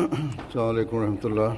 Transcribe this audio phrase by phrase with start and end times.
[0.00, 1.56] السلام عليكم ورحمة الله.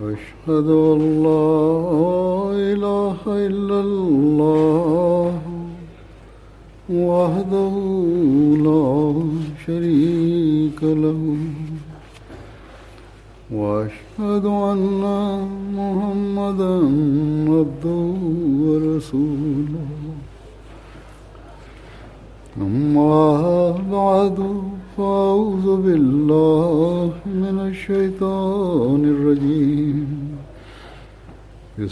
[0.00, 0.68] أشهد
[1.26, 1.59] لا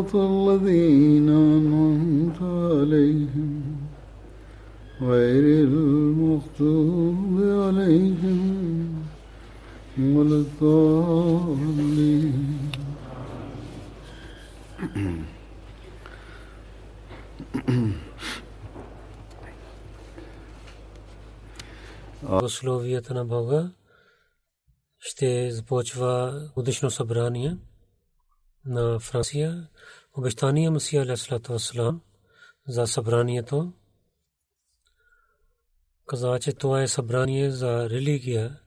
[0.00, 3.52] صراط الذين أنعمت عليهم
[5.00, 7.32] غير المغضوب
[7.64, 8.40] عليهم
[9.98, 11.76] ولا الضالين
[22.22, 23.70] Благословията на Бога
[24.98, 27.56] ще започва годишно събрание
[28.65, 29.67] на Франция.
[30.17, 32.01] Обещания Масия Алясалату Васлам
[32.67, 33.73] за събранието
[36.11, 38.59] каза, че това е събрание за религия.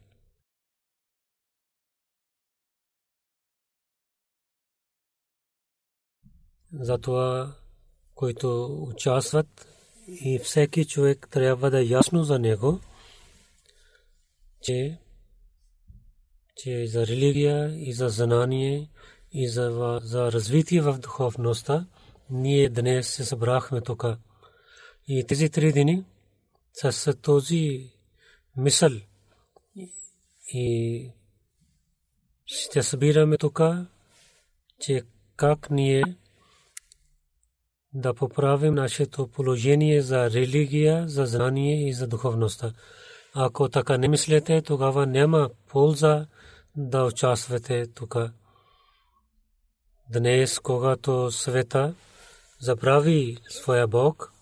[6.73, 7.57] Затова,
[8.15, 9.69] които участват
[10.09, 12.81] и всеки човек трябва да е ясно за него,
[14.63, 14.99] че,
[16.57, 18.91] че за религия и за знание
[19.35, 21.87] и за, за развитие в духовността
[22.31, 24.05] ние днес се събрахме тук.
[25.09, 26.05] И тези три дни
[26.73, 27.91] с този
[28.57, 28.93] мисъл
[30.49, 31.11] и
[32.47, 33.61] ще събираме тук,
[34.81, 35.03] че
[35.37, 36.03] как ние
[37.93, 42.73] да поправим нашето положение за религия, за знание и за духовността.
[43.35, 46.27] Ако така не мислите, тогава няма полза
[46.77, 48.17] да участвате тук.
[50.13, 51.95] Днес, когато света
[52.61, 54.33] забрави своя Бог,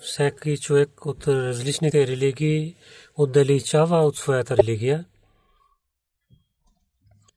[0.00, 2.76] всеки човек от различните религии
[3.16, 5.04] отдалечава от своята религия.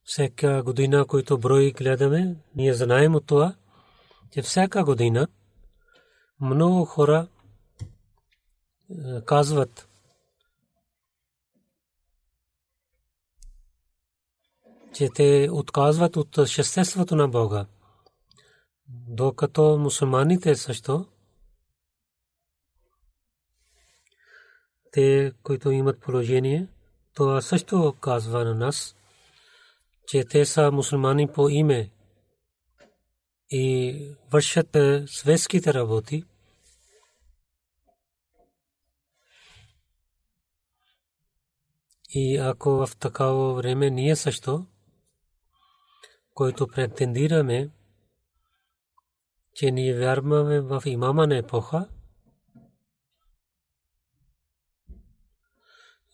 [0.04, 3.56] Всяка година, който брой гледаме, ние знаем от това,
[4.34, 5.28] че всяка година
[6.42, 7.28] много хора
[9.26, 9.88] казват,
[14.94, 17.66] че те отказват от шестеството на Бога.
[19.07, 21.06] Докато мусулманите също,
[24.91, 26.68] те, които имат положение,
[27.13, 28.96] това също казва на нас,
[30.07, 31.91] че те са мусулмани по име
[33.50, 36.24] и вършат светските работи.
[42.09, 44.66] И ако в такава време ние също
[46.41, 47.69] който претендираме,
[49.53, 51.88] че ние вярваме в имама на епоха,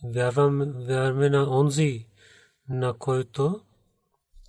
[0.03, 2.07] вярваме на онзи,
[2.69, 3.61] на който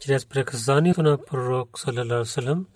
[0.00, 2.66] чрез преказанието на пророк салалалалалалам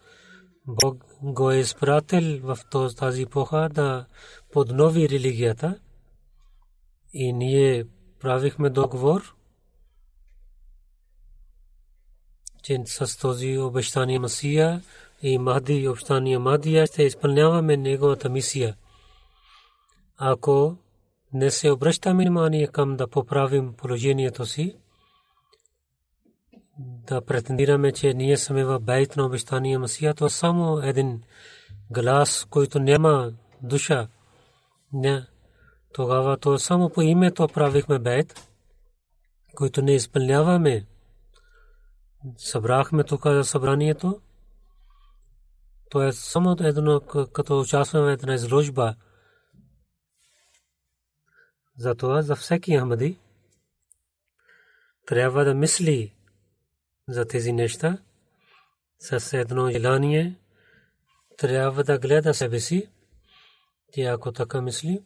[0.66, 2.58] Бог го е изпратил в
[2.98, 4.06] тази епоха да
[4.52, 5.80] поднови религията.
[7.12, 7.86] И ние
[8.20, 9.36] правихме договор
[12.62, 14.82] че с този обещание Масия
[15.22, 18.76] и Махди обещание Мадия ще изпълняваме неговата мисия.
[20.16, 20.76] Ако
[21.32, 24.76] не се обръщаме внимание към да поправим положението си,
[26.78, 31.22] да претендираме, че ние сме в бейт на обещание Масия, то само един
[31.90, 33.32] глас, който няма
[33.62, 34.08] душа.
[34.92, 35.26] Не.
[35.92, 38.48] Тогава то само по името правихме бейт,
[39.54, 40.86] който не изпълняваме
[42.36, 44.20] събрахме тук за събранието
[45.92, 47.00] То е само едно,
[47.32, 48.94] като участваме в една изложба.
[51.78, 53.18] Затова за всеки Ахмади
[55.06, 56.14] трябва да мисли
[57.08, 57.98] за тези неща
[58.98, 60.38] с едно желание,
[61.38, 62.88] трябва да гледа себе си.
[63.92, 65.04] Ти ако така мисли,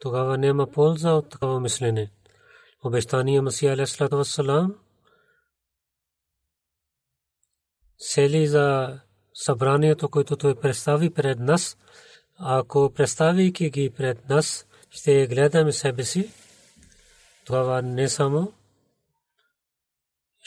[0.00, 2.10] тогава няма полза от такова мислене.
[2.84, 4.74] Обещания Масия Алейхиссалату Вассалам
[7.98, 8.98] сели за
[9.34, 11.76] събранието, което той представи пред нас,
[12.38, 16.30] ако представяйки ги пред нас, ще гледаме себе си,
[17.44, 18.52] това не само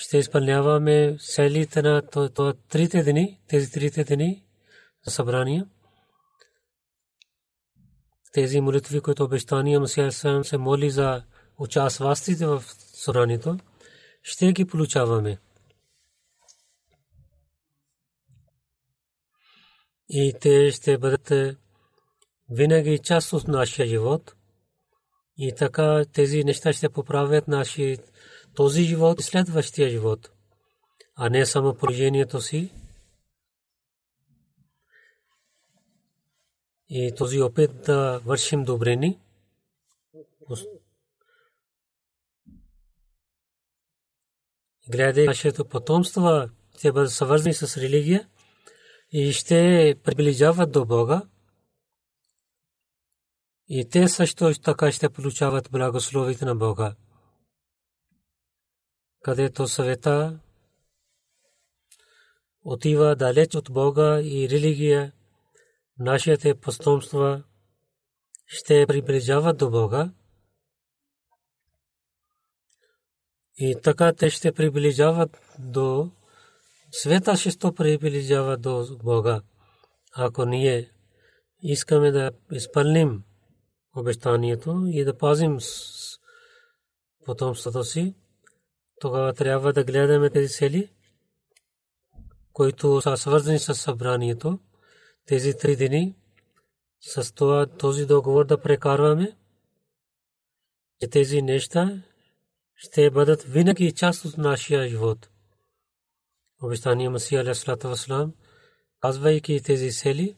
[0.01, 2.01] ще изпълняваме целите на
[2.69, 4.43] трите дни, тези трите дни
[5.05, 5.67] за събрания.
[8.33, 11.23] Тези молитви, които обещания Масия се моли за
[11.57, 13.57] участващите в събранието,
[14.23, 15.37] ще ги получаваме.
[20.13, 21.55] И те ще бъдат е,
[22.49, 24.35] винаги част от нашия живот.
[25.37, 27.97] И така тези неща ще поправят нашия
[28.55, 30.31] този живот и следващия живот,
[31.15, 32.71] а не само положението си.
[36.89, 39.19] И този опит да вършим добрени.
[44.89, 46.49] Гледай нашето потомство,
[46.81, 48.29] те бъдат съвързани с религия
[49.11, 51.21] и ще приближават до Бога.
[53.67, 56.95] И те също така ще получават благословите на Бога
[59.21, 60.39] където съвета
[62.63, 65.11] отива далеч от Бога и религия,
[65.99, 67.43] нашите постомства
[68.45, 70.11] ще приближават до Бога.
[73.57, 76.11] И така те ще приближават до
[76.91, 79.41] света, ще приближават до Бога.
[80.15, 80.91] Ако ние
[81.63, 83.23] искаме да изпълним
[83.95, 85.57] обещанието и да пазим
[87.25, 88.15] потомството си,
[88.99, 90.89] тогава трябва да гледаме тези цели,
[92.53, 94.59] които са свързани с събранието,
[95.25, 96.15] тези три дни,
[96.99, 99.37] с това този договор да прекарваме,
[101.01, 102.03] че тези неща
[102.75, 105.30] ще бъдат винаги част от нашия живот.
[106.63, 108.33] Обещание Масия Алясалата Васлам,
[108.99, 110.37] казвайки тези цели,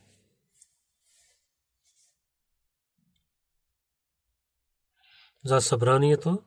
[5.46, 6.44] за събранието,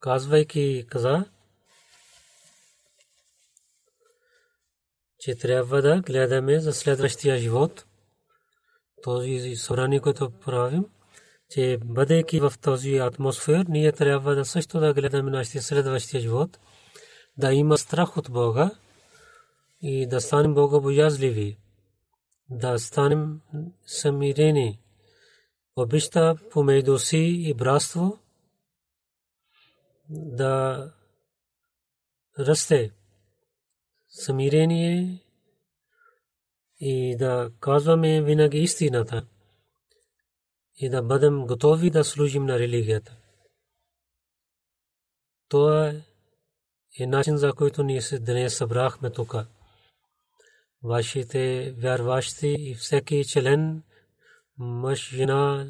[0.00, 1.24] казвайки каза,
[5.18, 7.86] че трябва да гледаме за следващия живот,
[9.02, 10.86] този събрание, което правим,
[11.50, 16.58] че бъдейки в този атмосфер, ние трябва да също да гледаме нашия следващия живот,
[17.36, 18.70] да има страх от Бога
[19.82, 21.58] и да станем богобоязливи,
[22.50, 23.40] да станем
[23.86, 24.80] самирени,
[25.76, 28.18] обичта помежду си и братство,
[30.08, 30.92] да
[32.38, 32.92] расте
[34.08, 35.18] самирение
[36.80, 39.26] и да казваме винаги истината
[40.76, 43.16] и да бъдем готови да служим на религията.
[45.48, 46.11] Това е
[47.00, 49.34] начин, за който ние се днес събрахме тук.
[50.82, 53.82] Вашите вярващи и всеки член,
[54.58, 55.66] мъж, жена,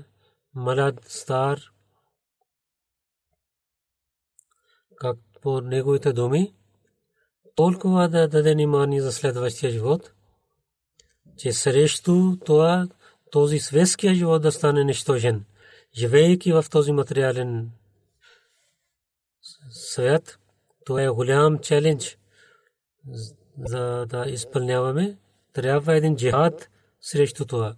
[0.55, 1.61] млад, стар–
[5.03, 6.55] как по неговите думи,
[7.55, 10.13] толкова да даде внимание за следващия живот,
[11.37, 12.89] че срещу това
[13.31, 15.45] този светския живот да стане нищожен,
[15.95, 17.71] живеейки в този материален
[19.71, 20.39] свят,
[20.85, 22.19] това е голям челендж
[23.59, 25.19] за да изпълняваме.
[25.53, 26.69] Трябва един джихад
[27.01, 27.77] срещу това.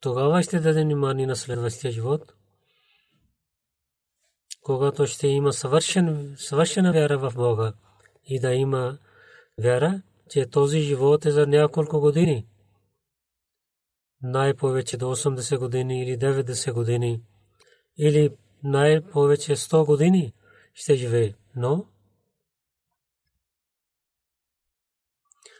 [0.00, 2.34] Тогава ще даде внимание на следващия живот–
[4.68, 7.72] когато ще има съвършен, съвършена вяра в Бога
[8.26, 8.98] и да има
[9.58, 12.46] вяра, че този живот е за няколко години.
[14.22, 17.22] Най-повече до 80 години или 90 години
[17.98, 18.30] или
[18.62, 20.32] най-повече 100 години
[20.78, 21.34] ще живее.
[21.56, 21.86] Но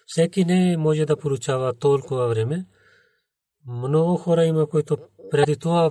[0.07, 2.67] всеки не може да получава толкова време.
[3.67, 4.99] Много хора има, които
[5.31, 5.91] преди това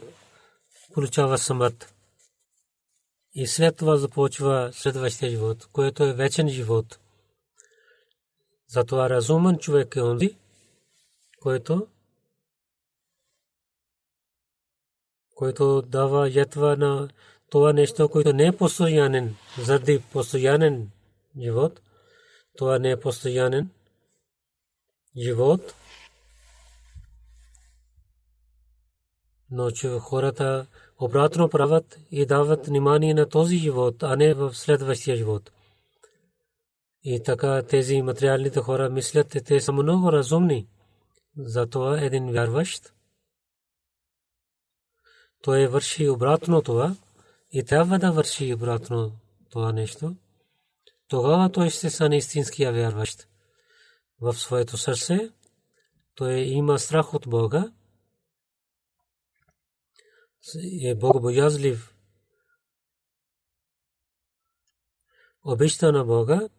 [0.94, 1.94] получава смърт.
[3.34, 7.00] И след това започва следващия живот, което е вечен живот.
[8.68, 10.38] Затова разумен човек е онзи,
[11.40, 11.88] който
[15.36, 17.10] който дава ятва на
[17.50, 20.92] това нещо, което не е постоянен, заради постоянен
[21.40, 21.82] живот,
[22.58, 23.70] Това не е постоянен
[25.18, 25.74] живот.
[29.52, 30.68] Но че хората
[31.00, 35.52] обратно правят и дават внимание на този живот, а не в следващия живот.
[37.04, 40.68] И така тези материалните хора мислят, те са много разумни.
[41.38, 42.94] Затова един вярващ,
[45.42, 46.96] той върши обратно това
[47.52, 50.16] и трябва да върши обратно това нещо.
[51.08, 53.28] Тогава той ще стане истинския вярващ.
[54.22, 55.30] В своето сърце
[56.16, 57.72] той има страх от Бога
[60.84, 61.96] е богобоязлив.
[65.44, 66.50] Обичта на Бога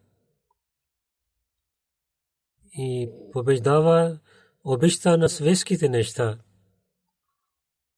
[2.73, 4.19] и побеждава
[4.63, 6.39] обичта на светските неща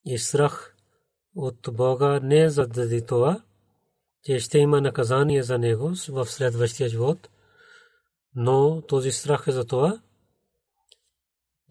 [0.05, 0.70] и страх
[1.35, 3.43] от Бога не заради това,
[4.23, 7.29] че ще има наказание за него в следващия живот,
[8.35, 10.01] но този страх е за това,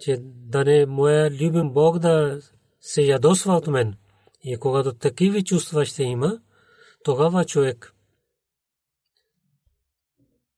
[0.01, 2.41] че да не моя любим Бог да
[2.81, 3.97] се ядосва от мен.
[4.43, 6.41] И когато такива чувства ще има,
[7.05, 7.95] тогава човек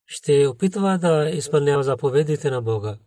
[0.07, 2.99] ще опитва да изпълнява заповедите на Бога.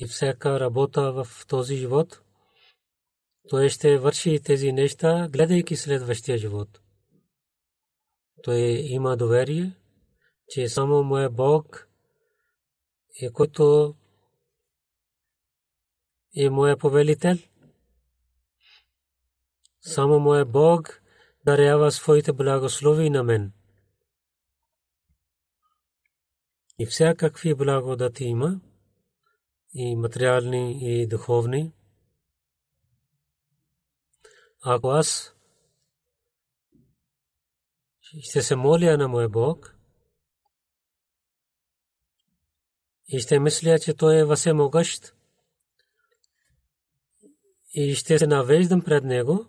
[0.00, 2.22] И всяка работа в този живот,
[3.48, 6.80] той ще върши тези неща, гледайки следващия живот.
[8.42, 9.72] Той има доверие,
[10.48, 11.88] че само моя Бог
[13.22, 13.94] е който
[16.36, 17.38] е моя повелител.
[19.80, 21.02] Само моя Бог
[21.44, 23.52] дарява своите благослови на мен.
[26.78, 28.60] И всякакви благодати има,
[29.74, 31.72] и материални, и духовни.
[34.62, 35.34] Ако аз
[38.20, 39.74] ще се моля на моя Бог
[43.08, 45.14] и ще мисля, че Той е всемогъщ
[47.74, 49.46] и ще се навеждам пред Него,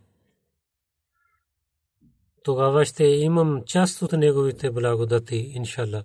[2.43, 6.03] тогава ще имам част от Неговите благодати, иншалла.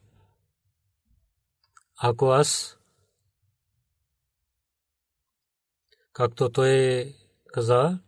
[1.97, 2.79] Ако аз,
[6.15, 7.07] както Той
[7.53, 7.99] каза,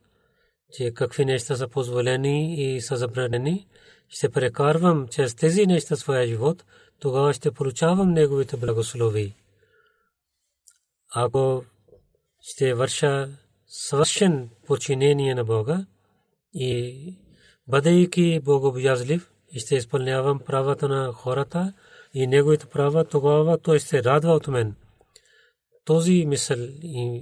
[0.73, 3.69] че какви неща са позволени и са забранени,
[4.09, 6.65] ще прекарвам чрез тези неща своя живот,
[7.01, 9.35] тогава ще получавам неговите благослови.
[11.15, 11.65] Ако
[12.41, 13.29] ще върша
[13.67, 15.87] свършен починение на Бога
[16.55, 16.95] и
[17.69, 21.73] бъдейки богобоязлив, ще изпълнявам правата на хората
[22.15, 24.75] и неговите права, тогава той ще радва от мен.
[25.85, 26.59] Този мисъл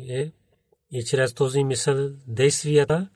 [0.08, 0.32] е
[0.94, 3.10] и чрез този мисъл действията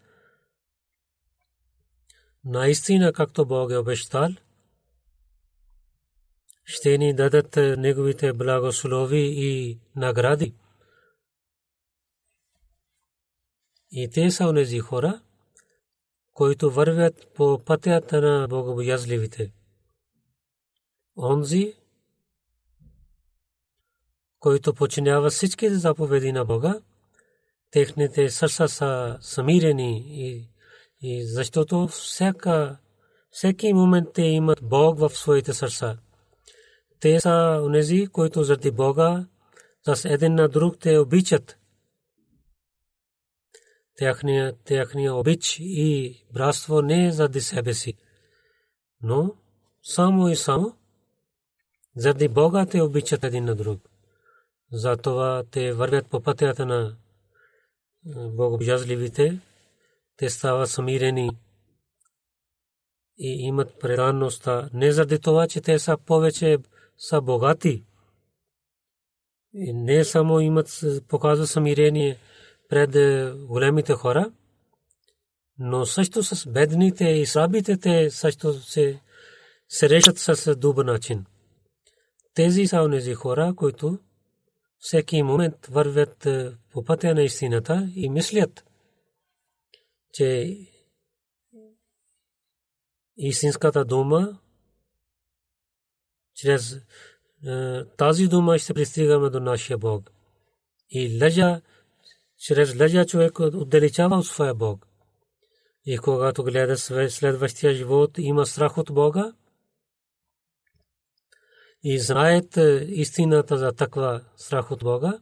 [2.44, 4.28] наистина както Бог е обещал,
[6.64, 10.54] ще ни дадат неговите благослови и награди.
[13.90, 15.22] И те са онези хора,
[16.32, 19.52] които вървят по пътята на богобоязливите.
[21.16, 21.74] Онзи,
[24.38, 26.80] който починява всичките заповеди на Бога,
[27.70, 30.48] техните сърца са самирени и
[31.02, 32.78] и защото всяка,
[33.30, 35.98] всеки момент те имат Бог в своите сърца.
[37.00, 39.26] Те са онези, които заради Бога
[39.86, 41.58] с един на друг те обичат.
[43.96, 47.94] Тяхния, тяхния обич и братство не е заради себе си,
[49.02, 49.34] но
[49.82, 50.76] само и само
[51.96, 53.80] заради Бога те обичат един на друг.
[54.72, 56.96] Затова те вървят по пътята на
[58.06, 59.40] богобожазливите
[60.16, 61.30] те стават самирени
[63.18, 66.58] и имат преданността не заради това, че те са повече
[66.98, 67.84] са богати.
[69.54, 72.18] И не само имат показва самирение
[72.68, 72.90] пред
[73.46, 74.32] големите хора,
[75.58, 79.00] но също с бедните и слабите те също се
[79.68, 81.24] срещат с добър начин.
[82.34, 83.98] Тези са онези хора, които
[84.78, 86.28] всеки момент вървят
[86.72, 88.64] по пътя на истината и мислят,
[90.12, 90.56] че
[93.16, 94.38] истинската дума
[96.34, 96.72] чрез
[97.46, 100.10] е, тази дума ще пристигаме до нашия Бог.
[100.90, 101.60] И лъжа,
[102.38, 104.86] чрез лъжа човек отдалечава от своя Бог.
[105.86, 106.76] И когато гледа
[107.08, 109.32] следващия живот, има страх от Бога
[111.82, 112.58] и знаят
[112.88, 115.20] истината за таква страх от Бога,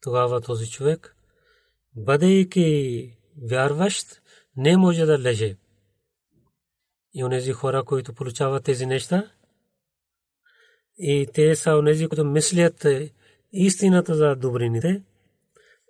[0.00, 1.16] тогава този човек
[1.96, 3.10] бъдейки
[3.50, 4.22] вярващ,
[4.56, 5.56] не може да леже.
[7.14, 9.30] И онези хора, които получават тези неща,
[10.98, 12.86] и те са онези, които мислят
[13.52, 15.02] истината за добрините,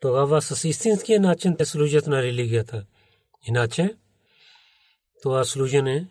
[0.00, 2.84] тогава с истинския начин те служат на религията.
[3.48, 3.96] Иначе,
[5.22, 6.08] това служене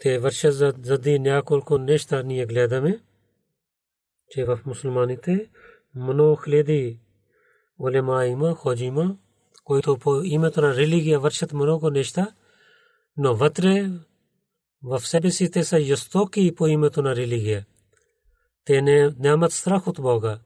[0.00, 3.00] те вършат заради няколко неща ние гледаме,
[4.30, 5.50] че в мусулманите
[5.94, 7.00] много хиляди
[7.78, 9.16] улема има, ходжи има,
[9.64, 12.34] които по името на религия вършат много неща,
[13.16, 13.90] но вътре
[14.82, 17.66] в себе си те са жестоки по името на религия.
[18.64, 20.40] Те не, нямат страх от Бога.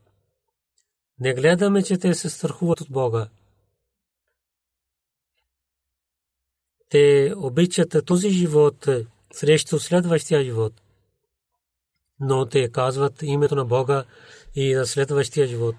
[1.18, 3.28] Не гледаме, че те се страхуват от Бога.
[6.88, 8.88] Те обичат този живот
[9.32, 10.72] срещу следващия живот.
[12.20, 14.04] Но те казват името на Бога
[14.54, 15.76] и за следващия живот.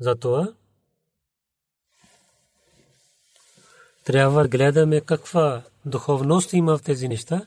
[0.00, 0.54] Затова
[4.04, 7.46] трябва да гледаме каква духовност има в тези неща,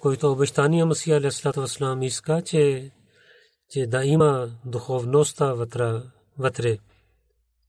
[0.00, 2.90] които обещания Масия Алейхиссалату Васлам иска, че,
[3.70, 5.52] че да има духовността
[6.38, 6.78] вътре.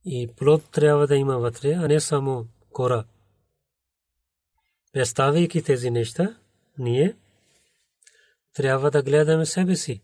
[0.05, 3.03] И плод трябва да има вътре, а не само кора.
[4.91, 6.39] Представяйки тези неща,
[6.77, 7.17] ние
[8.53, 10.01] трябва да гледаме себе си.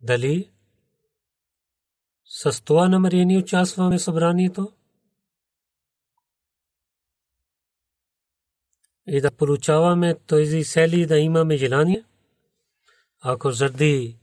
[0.00, 0.52] Дали
[2.24, 4.72] с това намерение участваме в събранието?
[9.06, 12.04] И да получаваме тези сели да имаме желание?
[13.20, 14.18] Ако заради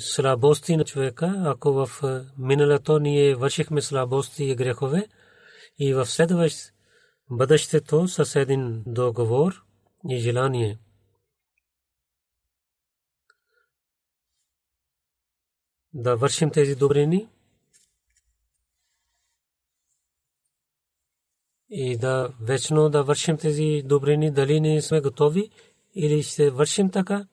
[0.00, 2.02] слабости на човека, ако в
[2.38, 5.08] миналото ние вършихме слабости и грехове,
[5.78, 6.75] и в следващ
[7.30, 9.64] бъдещето с един договор
[10.08, 10.78] и желание.
[15.92, 17.28] Да вършим тези добрини
[21.70, 25.50] и да вечно да вършим тези добрини, дали не сме готови
[25.94, 27.26] или ще вършим така.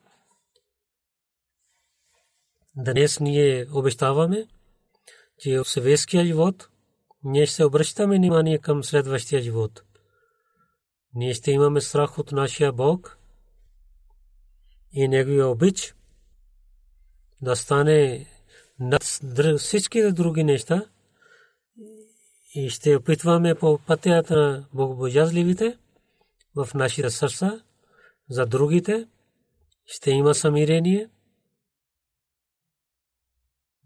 [2.75, 4.47] Днес ние обещаваме,
[5.39, 6.69] че в съветския живот–
[7.23, 9.83] ние ще обръщаме внимание към следващия живот.
[11.13, 13.17] Ние ще имаме страх от нашия Бог
[14.91, 15.95] и Неговия обич
[17.41, 18.25] да стане
[18.79, 19.03] над
[19.57, 20.85] всички други неща
[22.55, 25.77] и ще опитваме по пътята на богобоязливите
[26.55, 27.63] в нашите сърца
[28.29, 29.07] за другите.
[29.85, 31.09] Ще има самирение.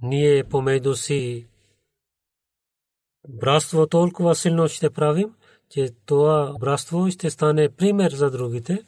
[0.02, 1.48] Ние помежду си
[3.28, 5.36] братство толкова силно ще правим,
[5.70, 8.86] че това братство ще стане пример за другите.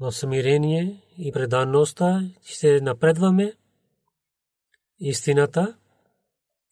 [0.00, 3.52] В смирение и преданността ще напредваме
[5.00, 5.76] истината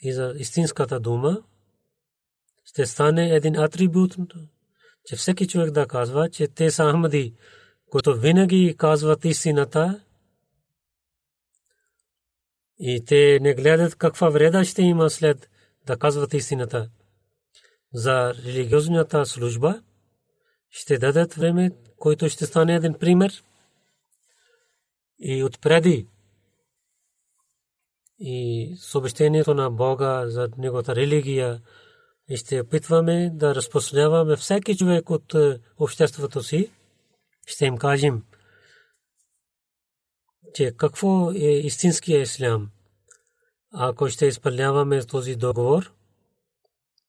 [0.00, 1.42] и за истинската дума
[2.64, 4.16] ще стане един атрибут,
[5.04, 7.34] че всеки човек да казва, че те са Ахмади,
[7.90, 10.00] които винаги казват истината
[12.78, 15.50] и те не гледат каква вреда ще има след
[15.86, 16.90] да казват истината.
[17.94, 19.82] За религиозната служба
[20.70, 23.42] ще дадат време, който ще стане един пример
[25.18, 26.06] и отпреди
[28.18, 31.62] и съобщението на Бога за неговата религия
[32.34, 36.70] ще опитваме да разпространяваме всеки човек от е, обществото си.
[37.46, 38.24] Ще им кажем,
[40.54, 42.70] че какво е истинския ислям–
[43.78, 45.92] ако ще изпълняваме този договор,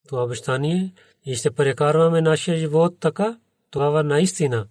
[0.08, 0.92] това обещание
[1.24, 3.38] и ще прекарваме нашия живот така,
[3.70, 4.68] това наистина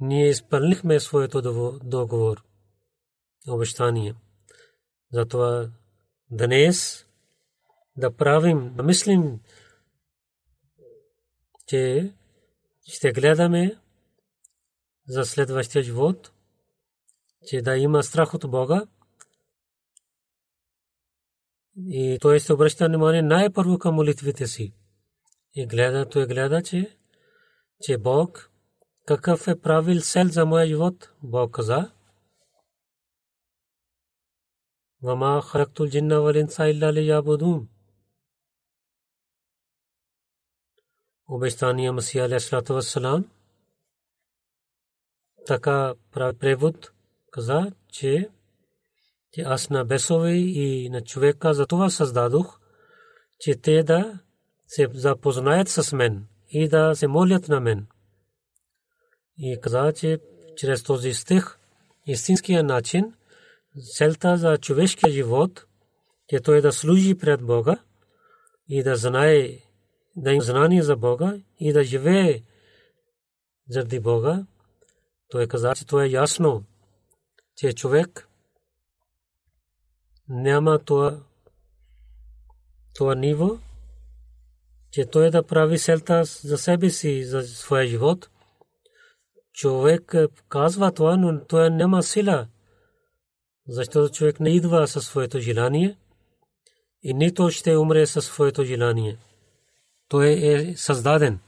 [0.00, 1.42] ние изпълнихме своето
[1.84, 2.44] договор,
[3.48, 4.14] обещание.
[5.12, 5.70] Затова
[6.30, 7.06] днес
[7.96, 9.40] да правим, да мислим,
[11.66, 12.12] че
[12.82, 13.78] ще гледаме
[15.08, 16.32] за следващия живот,
[17.46, 18.86] че да има страх от Бога
[21.78, 24.72] и той се обръща внимание най-първо към молитвите си.
[25.54, 26.96] И гледа, той гледа, че,
[27.80, 28.50] че Бог
[29.06, 31.10] какъв е правил сел за моя живот.
[31.22, 31.92] Бог каза,
[35.02, 37.68] Вама характул джинна вал инса илля ли ябудун.
[41.28, 43.24] Обещания Масия алейхиссалату вассалам
[45.46, 46.92] така превод
[47.30, 48.30] каза, че
[49.36, 52.60] че аз на бесове и на човека за това създадох,
[53.40, 54.18] че те да
[54.66, 57.86] се запознаят с мен и да се молят на мен.
[59.38, 60.18] И каза, че
[60.56, 61.58] чрез този стих
[62.06, 63.14] истинския начин,
[63.96, 65.66] целта за човешкия живот,
[66.28, 67.76] че той да служи пред Бога
[68.68, 69.48] и да знае,
[70.16, 72.42] да има знание за Бога и да живее
[73.68, 74.46] заради Бога.
[75.28, 76.64] Той каза, че това е ясно,
[77.56, 78.28] че човек
[80.28, 81.18] няма това,
[82.94, 83.58] това ниво,
[84.90, 88.30] че той да прави селта за себе си, за своя живот.
[89.52, 90.14] Човек
[90.48, 92.48] казва това, но той няма сила,
[93.68, 95.96] защото човек не идва със своето желание
[97.02, 99.18] и нито ще умре със своето желание.
[100.08, 101.38] Той е създаден.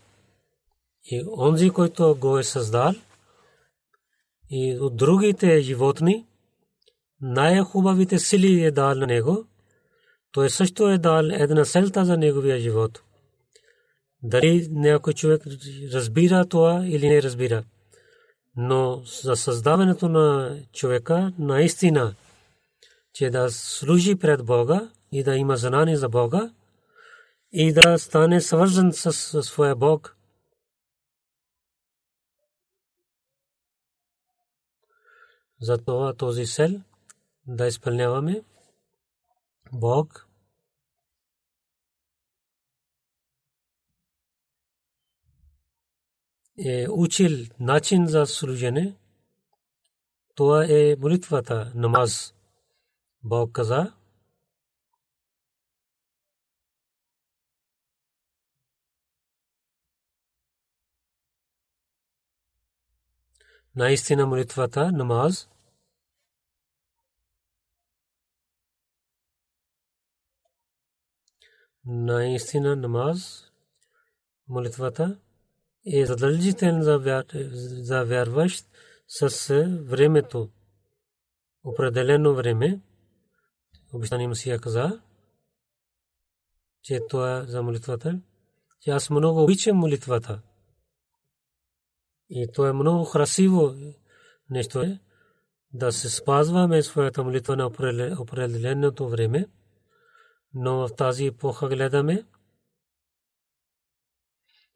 [1.04, 2.92] И онзи, който го е създал,
[4.50, 6.27] и от другите животни,
[7.20, 9.46] най-хубавите сили е дал на него,
[10.32, 13.02] той също е дал една селта за неговия живот.
[14.22, 15.42] Дали някой човек
[15.92, 17.64] разбира това или не разбира.
[18.56, 22.14] Но за създаването на човека наистина,
[23.12, 26.52] че да служи пред Бога и да има знание за Бога
[27.52, 30.16] и да стане свързан с своя Бог.
[35.60, 36.80] Затова този сел
[37.48, 38.42] да изпълняваме
[39.72, 40.28] Бог
[46.58, 48.96] е учил начин за служене.
[50.34, 52.34] Това е молитвата, намаз.
[53.24, 53.92] Бог каза,
[63.76, 65.48] наистина молитвата, намаз,
[71.88, 73.44] наистина намаз,
[74.48, 75.18] молитвата
[75.86, 76.82] е задължителен
[77.82, 78.66] за вярващ
[79.08, 80.50] с времето,
[81.64, 82.80] определено време.
[83.92, 85.00] Обещани Масия каза,
[86.82, 88.20] че това за молитвата,
[88.80, 90.40] че аз много обичам молитвата.
[92.30, 93.74] И то е много красиво
[94.50, 94.98] нещо е
[95.72, 97.66] да се спазваме своята молитва на
[98.18, 99.46] определеното време,
[100.54, 102.24] но в тази епоха гледаме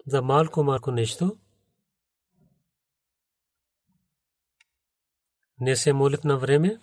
[0.06, 1.36] за малко малко нещо.
[5.60, 6.80] Не се молят на време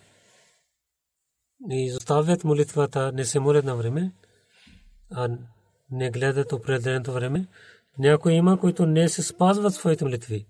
[1.71, 4.11] и изоставят молитвата, не се молят на време,
[5.11, 5.37] а
[5.91, 7.47] не гледат определеното време.
[7.97, 10.47] Някои има, които не се спазват своите молитви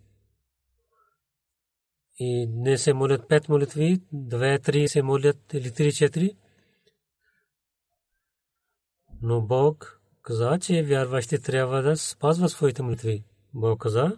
[2.20, 6.36] и не се молят пет молитви, две-три се молят или три-четири.
[9.22, 13.24] Но Бог каза, че вярващи трябва да спазва своите молитви.
[13.54, 14.18] Бог каза,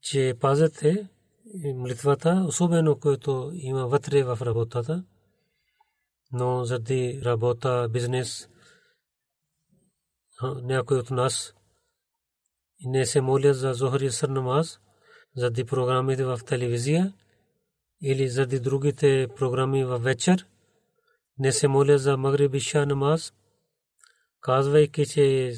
[0.00, 1.08] че пазете
[1.64, 5.04] молитвата, особено който има вътре в работата,
[6.32, 8.48] но заради работа, бизнес,
[10.42, 11.54] някой от нас
[12.84, 14.80] не се моля за Зохри Сър намаз,
[15.36, 17.14] заради програмите в телевизия
[18.02, 20.46] или заради другите програми в вечер,
[21.38, 23.32] не се моля за Магриб Иша намаз,
[24.40, 25.52] казвайки, че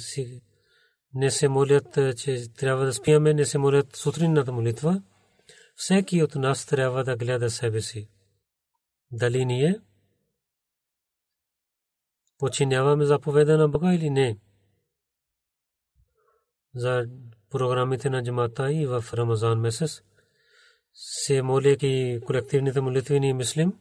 [1.14, 5.03] не се молят, че трябва да спиеме, не се молят сутринната молитва–
[5.79, 8.09] всеки от нас трябва да гледа себе си.
[9.11, 9.81] Дали ние
[12.38, 14.38] починяваме заповеда на Бога или не.
[16.75, 17.07] За
[17.51, 20.03] програмите на джамата и в Рамазан месец
[20.93, 23.73] се моля и колективните молитви ни мислим,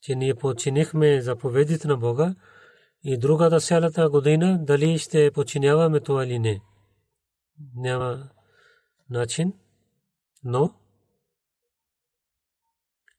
[0.00, 2.34] че ние починихме заповедите на Бога
[3.04, 6.60] и другата цялата година дали ще починяваме това или не.
[7.74, 8.28] Няма
[9.10, 9.52] начин,
[10.44, 10.74] но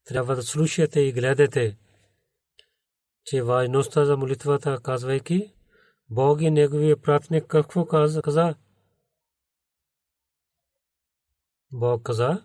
[0.06, 1.78] трябва да слушате и гледате,
[3.26, 5.54] че важността за молитвата, казвайки,
[6.10, 8.56] Бог и Неговия пратник какво каза?
[11.72, 12.44] Бог каза,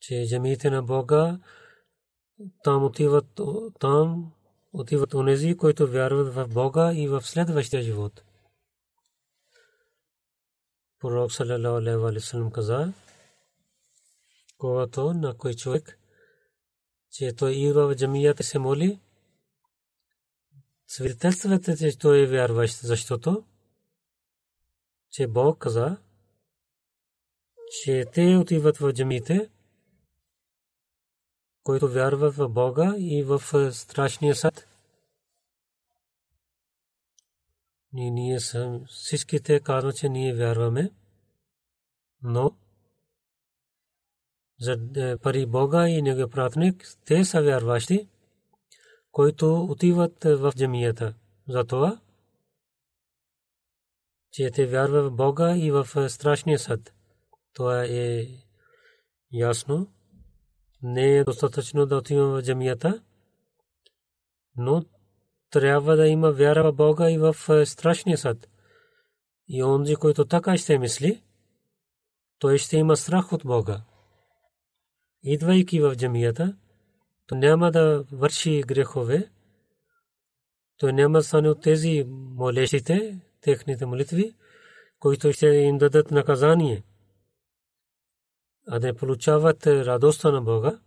[0.00, 1.40] че джамиите на Бога
[2.64, 3.40] там отиват
[3.80, 4.32] там
[4.72, 8.24] отиват онези, които вярват в Бога и в следващия живот.
[11.02, 12.92] Пророк саллалаху алейхи ва саллям каза,
[14.58, 15.98] когато на кой човек,
[17.10, 19.00] че той идва в джамията се моли,
[20.86, 23.44] свидетелствате, че той е вярващ, защото
[25.10, 25.96] че Бог каза,
[27.82, 29.50] че те отиват в джамите,
[31.62, 34.71] който вярва в Бога и в страшния съд.
[37.92, 40.90] Ние, ние съм, всичките казват, че ние вярваме,
[42.22, 42.56] но
[44.60, 48.08] за е, пари Бога и Неговия пратник, те са вярващи,
[49.10, 51.14] които отиват в джамията.
[51.48, 52.00] Затова,
[54.30, 56.94] че те вярват в Бога и в страшния съд.
[57.52, 58.26] Това е
[59.32, 59.92] ясно.
[60.82, 63.02] Не е достатъчно да отивам в джамията,
[64.56, 64.84] но
[65.52, 67.36] трябва да има вяра в Бога и в
[67.66, 68.48] страшния съд.
[69.48, 71.22] И онзи, който така ще мисли,
[72.38, 73.82] той ще има страх от Бога
[75.22, 76.56] идвайки в джамията,
[77.26, 79.30] то няма да върши грехове,
[80.78, 84.34] то няма да стане от тези молещите, техните молитви,
[84.98, 86.82] които ще им дадат наказание,
[88.68, 90.80] а да получават радостта на Бога.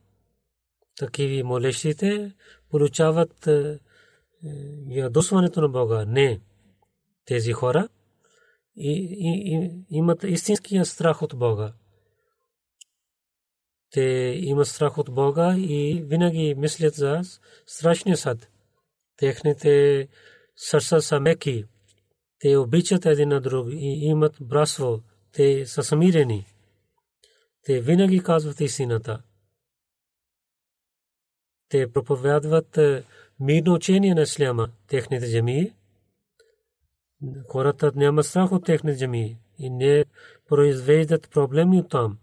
[0.97, 2.35] Такиви молещите
[2.69, 3.49] получават
[4.89, 6.05] ядосването на Бога.
[6.07, 6.41] Не
[7.25, 7.87] тези хора
[8.75, 11.73] и, и, и имат истинския страх от Бога
[13.95, 17.21] те имат страх от Бога и винаги мислят за
[17.65, 18.49] страшния съд.
[19.17, 20.07] Техните
[20.55, 21.65] сърца са меки.
[22.39, 25.01] Те обичат един на друг и имат братство.
[25.31, 26.45] Те са самирени.
[27.63, 29.21] Те винаги казват истината.
[31.69, 33.03] Те проповядват е,
[33.39, 35.73] мирно учение на исляма, техните джамии.
[37.49, 40.05] Хората няма страх от техните джамии и не
[40.47, 42.17] произвеждат проблеми от там.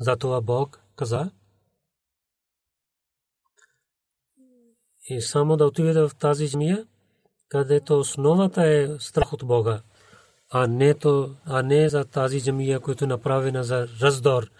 [0.00, 1.30] Затова Бог каза,
[5.08, 6.84] и само да отидете в тази земя,
[7.48, 9.82] където основата е страх от Бога,
[10.50, 14.50] а не, то, а не за тази земя, която е направена за раздор.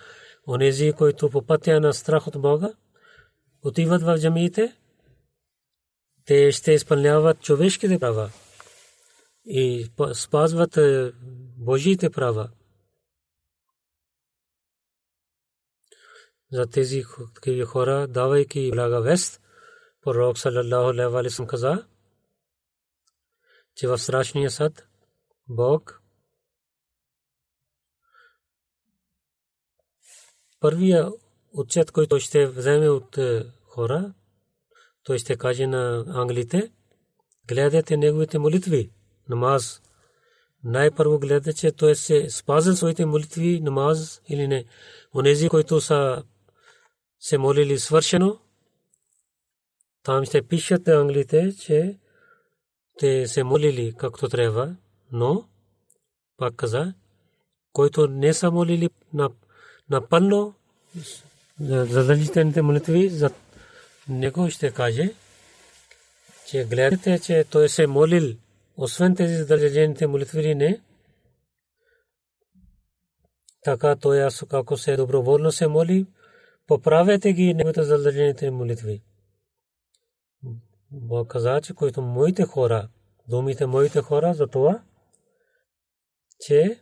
[0.49, 2.71] Онези, които по пътя на страх от Бога,
[3.67, 4.77] отиват в джамиите,
[6.25, 8.31] те ще изпълняват човешките права
[9.45, 11.13] и спазват е,
[11.59, 12.51] Божиите права.
[16.53, 17.03] за тези
[17.67, 19.41] хора, давайки блага вест,
[20.01, 21.87] пророк саллаллаху алейхи ва каза,
[23.75, 24.89] че в страшния съд
[25.49, 26.03] Бог
[30.61, 31.09] първия
[31.53, 34.13] отчет, който ще вземе от е, хора,
[35.05, 36.73] той ще каже на англите,
[37.49, 38.91] гледайте неговите молитви,
[39.29, 39.83] намаз.
[40.65, 44.65] Най-първо гледате, че той се спазил своите молитви, намаз или не.
[45.15, 46.25] Онези, които са
[47.21, 48.39] се молили свършено,
[50.03, 51.99] там ще пишат англите, че
[52.99, 54.77] те се молили както трябва,
[55.13, 55.49] но,
[56.37, 56.95] пак каза,
[57.73, 59.31] който не са молили на,
[59.91, 60.55] напълно
[61.61, 63.31] задължителните молитви, за
[64.09, 65.15] него ще каже,
[66.47, 68.37] че гледате, че той се молил,
[68.77, 70.81] освен тези задължителните молитви не,
[73.67, 76.07] така той аз ако се доброволно се моли,
[76.67, 79.03] поправете ги неговите задължените молитви.
[80.91, 82.89] Бог каза, че които моите хора,
[83.29, 84.83] думите моите хора за това,
[86.41, 86.81] че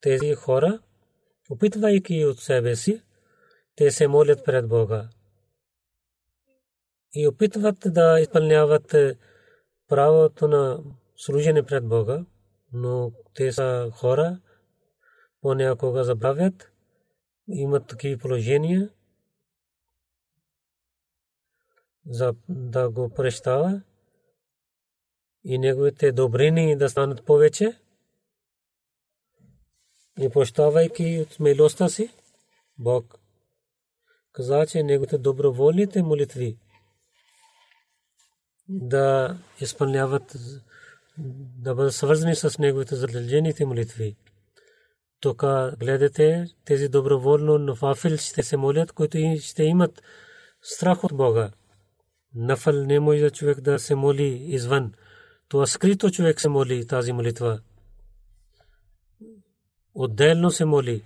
[0.00, 0.82] тези хора,
[1.50, 3.02] опитвайки от себе си,
[3.76, 5.08] те се молят пред Бога
[7.14, 8.94] и опитват да изпълняват
[9.88, 10.82] правото на
[11.16, 12.24] служене пред Бога,
[12.72, 14.40] но те са хора,
[15.40, 16.72] понякога забравят,
[17.48, 18.90] имат такива положения,
[22.06, 23.82] за да го прещава
[25.44, 27.78] и неговите добрини да станат повече.
[30.20, 32.10] И прощавайки от смелостта си,
[32.78, 33.18] Бог
[34.36, 36.58] каза, че неговите доброволните молитви
[38.68, 40.36] да изпълняват,
[41.58, 44.16] да бъдат свързани с неговите задължените молитви
[45.20, 45.44] тук
[45.78, 50.02] гледате тези доброволно нафафил ще се молят, които ще имат
[50.62, 51.50] страх от Бога.
[52.34, 54.92] Нафал не може човек да се моли извън.
[55.48, 57.60] Това скрито човек се моли тази молитва.
[59.94, 61.02] Отделно се моли.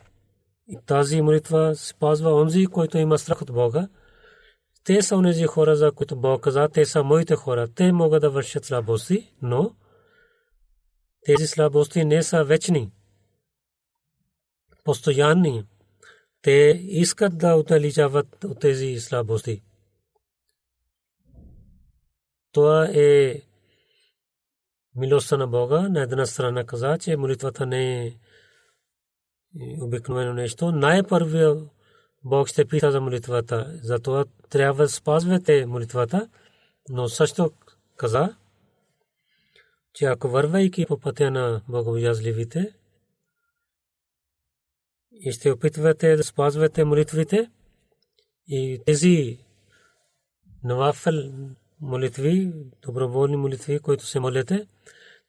[0.71, 3.89] И тази молитва спазва онзи, който има страх от Бога.
[4.85, 7.69] Те са онези хора, за които Бог каза, те са моите хора.
[7.69, 9.75] Те могат да вършат слабости, но
[11.25, 12.91] тези слабости не са вечни
[14.85, 15.65] постоянни.
[16.43, 19.63] Те искат да уталичават от тези слабости.
[22.53, 23.43] Това е
[24.97, 25.89] милостта на Бога.
[25.89, 28.13] На една страна каза, че молитвата не е
[29.81, 30.73] обикновено нещо.
[30.73, 31.57] Най-първия
[32.25, 33.81] Бог ще пита за молитвата.
[33.83, 36.29] Затова трябва да спазвате молитвата.
[36.89, 37.53] Но също
[37.97, 38.37] каза,
[39.93, 42.75] че ако вървайки по пътя на богобоязливите
[45.13, 47.51] и ще опитвате да спазвате молитвите
[48.49, 49.39] и тези
[50.65, 51.33] навафел
[51.81, 54.67] молитви, доброволни молитви, които се молите,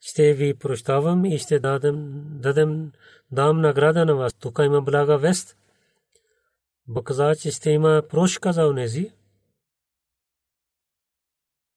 [0.02, 2.92] ще ви прощавам и ще дадем, дадем,
[3.30, 4.34] дам награда на вас.
[4.34, 5.56] Тук има блага вест.
[6.88, 9.12] Бог каза, че ще има прошка за онези.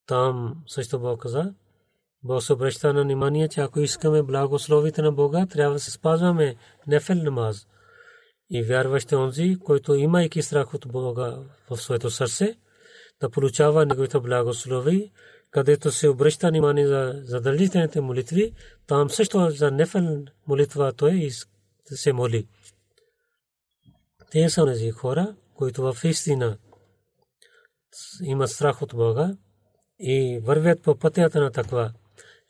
[0.08, 1.54] Там също Бог каза,
[2.24, 6.56] Бог се обръща на внимание, че ако искаме благословите на Бога, трябва да се спазваме
[6.88, 7.68] нефел намаз.
[8.50, 11.38] И вярващи онзи, който имайки страх от Бога
[11.70, 12.58] в своето сърце,
[13.22, 15.12] да получава неговите благослови,
[15.56, 18.54] където се обръща внимание за задължителните молитви,
[18.88, 21.30] там също за нефел молитва той
[21.86, 22.48] се моли.
[24.32, 26.58] Те са тези хора, които в истина
[28.24, 29.38] имат страх от Бога
[30.00, 31.94] и вървят по пътята на таква.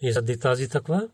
[0.01, 1.09] И заради тази таква,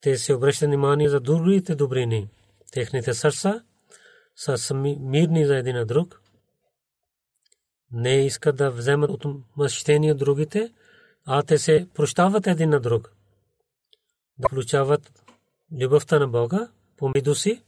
[0.00, 2.28] те се обръщат внимание за другите добрини.
[2.72, 3.64] Техните сърца
[4.36, 6.22] са мирни за един друг.
[7.96, 10.74] Не искат да вземат отмъщение от другите,
[11.24, 13.12] а те се прощават един на друг.
[14.38, 15.22] Да получават
[15.80, 17.62] любовта на Бога помежду си.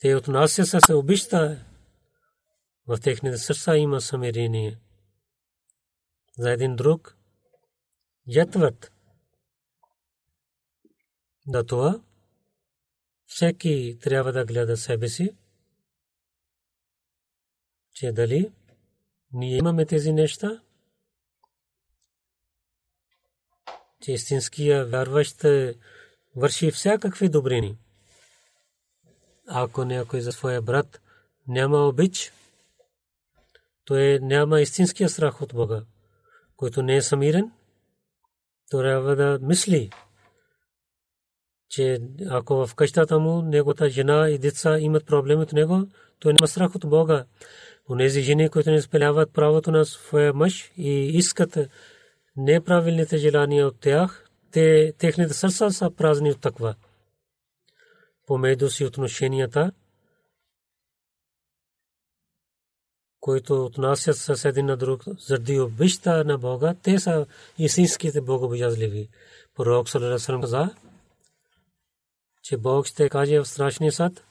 [0.00, 1.64] Те отнасят се обичта.
[2.86, 4.78] В техните сърца има самирение.
[6.38, 7.16] За един друг
[8.26, 8.92] ятват.
[11.46, 12.00] Да това
[13.26, 15.36] всеки трябва да гледа себе си,
[17.94, 18.52] че дали
[19.32, 20.60] ние имаме тези неща,
[24.02, 25.44] че истинския вярващ
[26.36, 27.78] върши всякакви добрини.
[29.46, 31.00] Ако някой за своя брат
[31.48, 32.32] няма обич,
[33.84, 35.84] той няма истинския страх от Бога,
[36.56, 37.52] който не е самирен,
[38.70, 39.90] трябва да мисли,
[41.68, 41.98] че
[42.30, 45.86] ако в къщата му неговата жена и деца имат проблеми от него,
[46.18, 47.24] той няма страх от Бога.
[47.90, 51.58] Онези жени, които не изпълняват правото на своя мъж и искат
[52.36, 56.74] неправилните желания от тях, те, техните сърца са празни от таква.
[58.26, 59.72] Помежду си отношенията,
[63.20, 67.26] които отнасят с един на друг заради обичта на Бога, те са
[67.58, 69.08] истинските богобоязливи.
[69.54, 70.74] Пророк Салерасалам каза,
[72.42, 74.24] че Бог ще каже в страшния съд,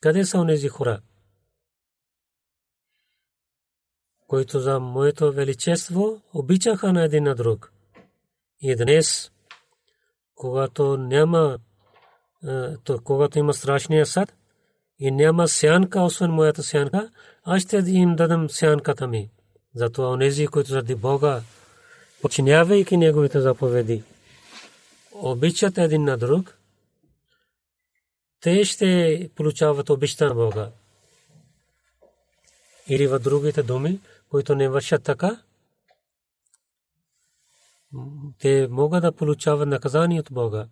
[0.00, 1.00] къде са онези хора,
[4.34, 7.72] които за моето величество обичаха на един на друг.
[8.60, 9.30] И днес,
[10.34, 11.58] когато няма,
[12.84, 14.34] то, когато има страшния съд
[14.98, 17.10] и няма сянка, освен моята сянка,
[17.44, 19.30] аз ще им дадам сянката ми.
[19.74, 21.42] Затова онези, които заради Бога,
[22.22, 24.02] починявайки Неговите заповеди,
[25.12, 26.58] обичат един на друг,
[28.40, 30.70] те ще получават обичта на Бога.
[32.88, 34.00] Или в другите думи,
[34.34, 35.42] които не вършат така,
[38.38, 40.68] те могат да получават наказание от Бога.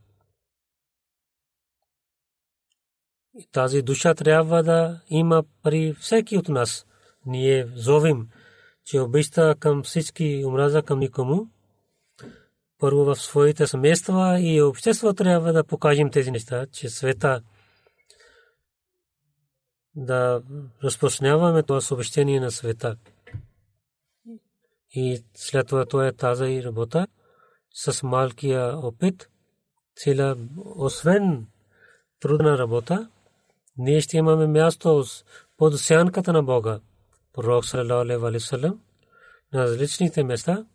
[3.39, 6.87] И тази душа трябва да има при всеки от нас.
[7.27, 8.29] Ние зовим,
[8.85, 11.47] че обичта към всички омраза към никому.
[12.79, 17.43] Първо в своите семейства и общество трябва да покажем тези неща, че света
[19.95, 20.43] да
[20.85, 22.97] разпространяваме това съобщение на света.
[24.93, 27.07] И след това това е таза и работа
[27.75, 29.29] с малкия опит,
[29.97, 30.37] цела,
[30.77, 31.47] освен
[32.21, 33.09] трудна работа,
[33.77, 35.05] ние ще имаме място
[35.57, 36.81] под сянката на Бога.
[37.33, 38.57] Пророк саллалаху алейхи
[39.53, 40.67] на различните места,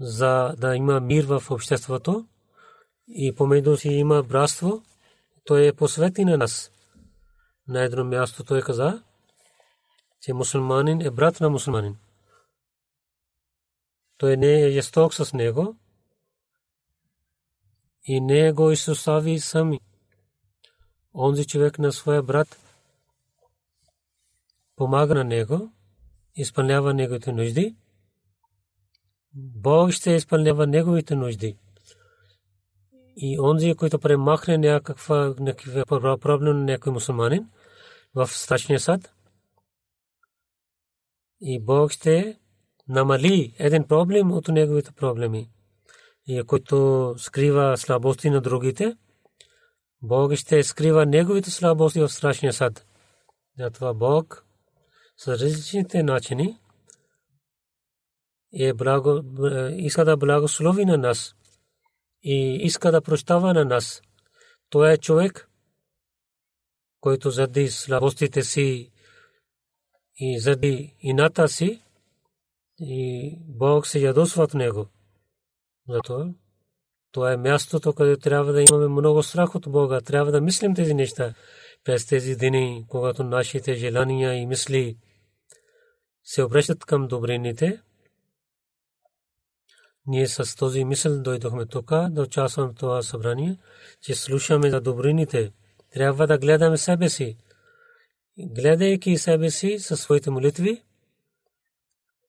[0.00, 2.26] за да има мир в обществото
[3.08, 4.82] и помежду си има братство,
[5.44, 6.70] той е посвети на нас.
[7.68, 9.02] На едно място той каза,
[10.20, 11.96] че мусулманин е брат на мусулманин.
[14.22, 15.76] Той не е жесток с него
[18.04, 19.80] и не го изостави сами.
[21.14, 22.58] Онзи човек на своя брат
[24.76, 25.72] помага на него,
[26.36, 27.76] изпълнява неговите нужди.
[29.34, 31.56] Бог ще изпълнява неговите нужди.
[33.16, 35.34] и онзи, който премахне някаква
[36.20, 37.50] проблем на някой мусулманин
[38.14, 39.14] в страшния сад.
[41.40, 42.41] И Бог ще
[42.88, 45.50] намали един проблем от неговите проблеми.
[46.26, 48.96] И който скрива слабости на другите,
[50.02, 52.86] Бог ще скрива неговите слабости в страшния сад.
[53.58, 54.46] Затова Бог
[55.16, 56.58] с различните начини
[58.60, 59.22] е благо,
[59.76, 61.34] иска да благослови на нас
[62.22, 64.02] и иска да прощава на нас.
[64.70, 65.48] Той е човек,
[67.00, 68.92] който заради слабостите си
[70.16, 71.82] и заради ината си
[72.82, 74.86] и Бог се ядосва от него.
[75.88, 76.28] Затова
[77.12, 80.00] това е мястото, където трябва да имаме много страх от Бога.
[80.00, 81.34] Трябва да мислим тези неща
[81.84, 84.96] през тези дни, когато нашите желания и мисли
[86.24, 87.82] се обръщат към добрините.
[90.06, 93.58] Ние с този мисъл дойдохме тук да участваме в това събрание,
[94.00, 95.52] че слушаме за добрините.
[95.94, 97.36] Трябва да гледаме себе си.
[98.38, 100.82] Гледайки себе си със своите молитви,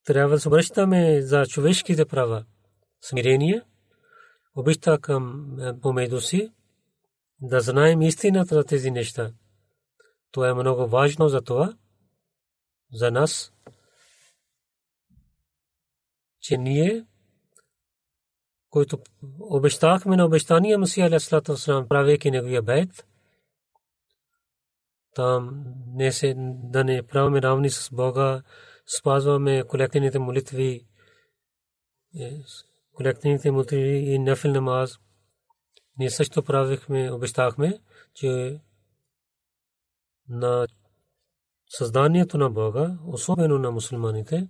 [0.04, 2.45] трябва да се обръщаме за човешките права.
[3.01, 3.62] Смирение,
[4.56, 6.54] обичта към е, помежду си,
[7.41, 9.32] да знаем истината за тези неща.
[10.32, 11.78] Това е много важно за това,
[12.93, 13.54] за нас,
[16.41, 17.06] че ние
[18.74, 18.97] който
[19.39, 23.08] обещахме на обещания Масия Алейхиссалату Вассалам, правейки неговия бейт,
[25.16, 26.34] там не се
[26.64, 28.41] да не правим равни с Бога,
[28.99, 30.88] спазваме колективните молитви,
[32.19, 32.38] е,
[32.93, 34.99] колективните молитви и нафил намаз.
[35.97, 37.79] Ние също правихме, обещахме,
[38.13, 38.59] че
[40.29, 40.67] на
[41.67, 44.47] създанието на Бога, особено на мусулманите,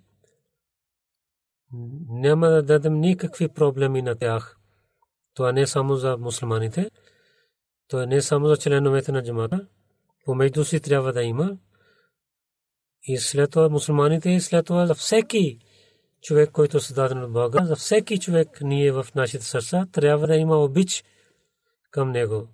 [2.10, 4.58] няма да дадем никакви проблеми на тях.
[5.34, 6.90] Това не е само за мусулманите,
[7.94, 9.68] не е само за членовете на джамата.
[10.26, 11.58] Помежду си трябва да има.
[13.04, 15.60] И след това мусулманите и след това за всеки
[16.22, 20.36] човек, който е създаден от Бога, за всеки човек ние в нашите сърца трябва да
[20.36, 21.04] има обич
[21.92, 22.48] към него.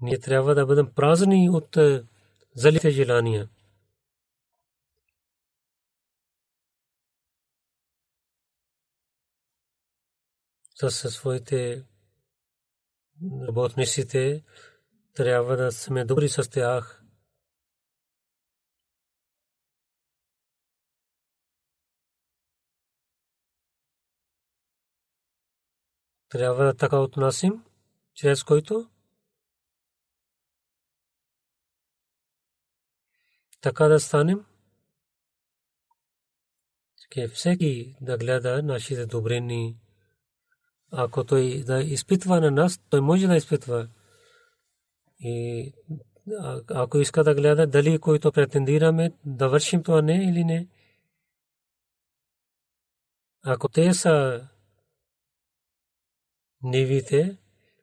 [0.00, 2.04] Ние трябва да бъдем празни от е,
[2.54, 3.48] залите желания.
[10.90, 11.84] със своите
[13.48, 14.44] работниците
[15.14, 17.01] трябва да сме добри с тях.
[26.32, 27.64] Трябва да така отнасим,
[28.14, 28.88] чрез който
[33.60, 34.44] така да станем,
[37.10, 39.76] че всеки да гледа нашите добрини
[40.92, 43.88] ако той да изпитва на нас, той може да изпитва.
[45.20, 45.72] И
[46.68, 50.68] ако иска да гледа дали който претендираме да вършим това не или не.
[53.42, 54.48] Ако те са
[56.62, 57.38] невите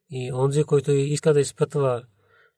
[0.10, 2.06] и онзи, който иска да изпитва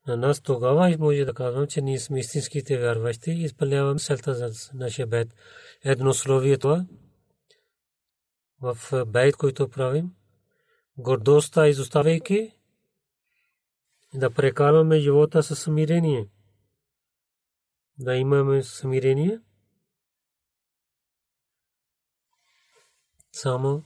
[0.07, 4.71] на нас, тогава може да казвам, че ние сме истинските вярващи и изпълняваме селта за
[4.73, 5.35] нашия бед.
[5.83, 6.85] Едно словие това
[8.61, 10.11] в бейт, който правим
[10.97, 12.53] гордостта изоставяйки,
[14.13, 16.27] да прекарваме живота със смирение,
[17.99, 19.39] да имаме смирение.
[23.31, 23.83] Само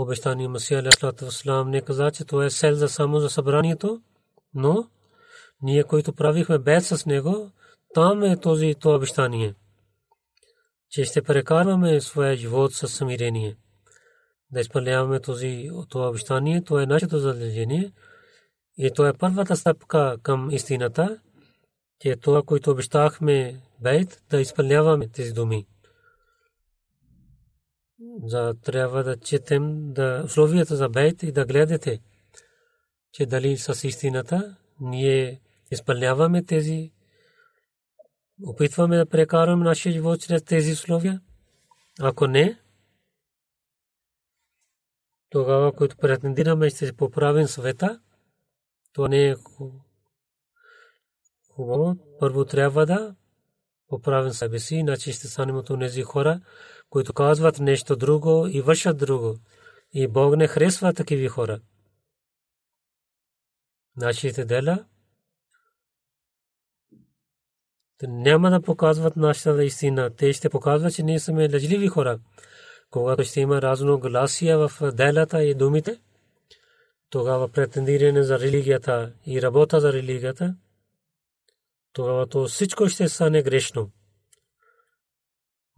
[0.00, 0.82] обещание Масия
[1.22, 4.00] Васлам не каза, че това е сел за само за събранието,
[4.54, 4.88] но
[5.62, 7.50] ние, които правихме без с него,
[7.94, 9.54] там е този това обещание,
[10.90, 13.56] че ще прекарваме своя живот със смирение
[14.52, 17.92] да изпълняваме този това обещание, то е нашето задължение
[18.78, 21.18] и то е първата стъпка към истината,
[22.00, 25.66] че това, което обещахме бейт, да изпълняваме тези думи.
[28.24, 32.00] За трябва да четем да условията за бейт и да гледате,
[33.12, 35.40] че дали с истината ние
[35.70, 36.92] изпълняваме тези
[38.46, 41.20] опитваме да прекараме нашия живот чрез тези условия.
[42.00, 42.60] Ако не,
[45.30, 48.00] тогава, който претендираме, ще се поправим света,
[48.92, 49.34] това не е
[51.54, 51.96] хубаво.
[52.20, 53.14] Първо трябва да
[53.88, 56.40] поправим себе си, иначе ще станем от тези хора,
[56.92, 59.36] които казват нещо друго и вършат друго.
[59.92, 61.60] И Бог не харесва такива хора.
[63.96, 64.84] Нашите дела
[68.02, 70.10] няма да показват нашата истина.
[70.16, 72.18] Те ще показват, че ние сме лъжливи хора
[72.92, 76.00] когато ще има разногласия в делата и думите,
[77.10, 80.56] тогава претендиране за религията и работа за религията,
[81.92, 83.90] тогава то всичко ще стане грешно.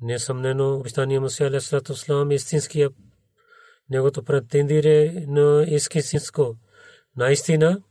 [0.03, 2.91] Несъмнено, обещания Мусия Алейхиссалату Слам истинския
[3.91, 6.57] негото претендире на истинско.
[7.17, 7.83] Наистина,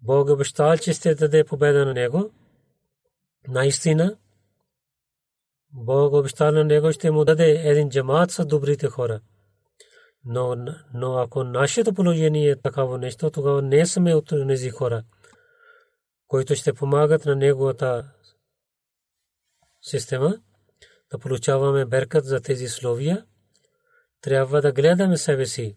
[0.00, 2.30] Бог обещал, че ще даде победа на него.
[3.48, 4.16] Наистина,
[5.72, 9.20] Бог обещал на него ще му даде един джамаат с добрите хора.
[10.24, 10.56] Но,
[10.94, 15.04] но ако нашето положение е такава нещо, тогава не сме от тези хора,
[16.28, 18.13] които ще помагат на неговата
[19.84, 20.38] система,
[21.10, 23.26] да получаваме беркат за тези словия,
[24.20, 25.76] трябва да гледаме себе си.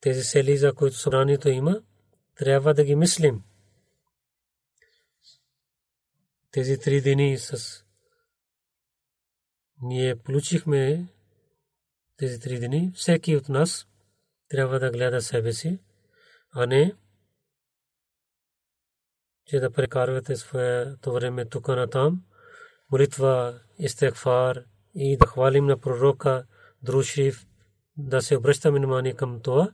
[0.00, 1.82] Тези сели, за които събранието има,
[2.34, 3.42] трябва да ги мислим.
[6.50, 7.84] Тези три дни с
[9.82, 11.08] ние получихме
[12.16, 12.92] тези три дни.
[12.94, 13.86] Всеки от нас
[14.48, 15.78] трябва да гледа себе си,
[16.50, 16.94] а не
[19.46, 22.22] че да прекарвате своето време тук на там,
[22.92, 24.64] молитва, истегфар
[24.94, 26.46] и да хвалим на пророка,
[26.82, 27.46] друшриф,
[27.96, 29.72] да се обръщаме внимание към това,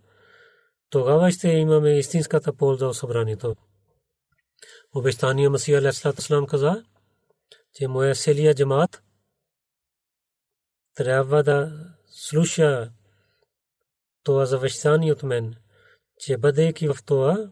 [0.90, 3.56] тогава ще имаме истинската полза от събранието.
[4.94, 6.84] Обещания Масия Алейхиссалам каза,
[7.74, 9.02] че моя селия джамаат
[10.94, 11.72] трябва да
[12.06, 12.92] слуша
[14.22, 15.54] това завещание от мен,
[16.18, 17.50] че бъдейки в това